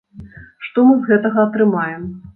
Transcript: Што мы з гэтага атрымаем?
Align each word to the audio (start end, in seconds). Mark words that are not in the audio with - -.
Што 0.67 0.85
мы 0.87 0.95
з 1.03 1.11
гэтага 1.11 1.45
атрымаем? 1.49 2.13